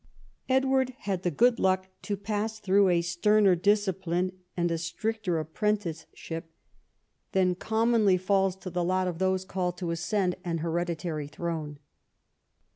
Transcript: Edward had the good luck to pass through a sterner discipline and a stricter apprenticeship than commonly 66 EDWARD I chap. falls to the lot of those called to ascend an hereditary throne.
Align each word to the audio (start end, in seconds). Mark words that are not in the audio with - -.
Edward 0.49 0.95
had 1.01 1.21
the 1.21 1.29
good 1.29 1.59
luck 1.59 1.87
to 2.01 2.17
pass 2.17 2.57
through 2.57 2.89
a 2.89 3.03
sterner 3.03 3.53
discipline 3.53 4.31
and 4.57 4.71
a 4.71 4.79
stricter 4.79 5.37
apprenticeship 5.37 6.49
than 7.33 7.53
commonly 7.53 8.15
66 8.15 8.15
EDWARD 8.15 8.15
I 8.15 8.17
chap. 8.17 8.27
falls 8.27 8.55
to 8.63 8.69
the 8.71 8.83
lot 8.83 9.07
of 9.07 9.19
those 9.19 9.45
called 9.45 9.77
to 9.77 9.91
ascend 9.91 10.37
an 10.43 10.57
hereditary 10.57 11.27
throne. 11.27 11.77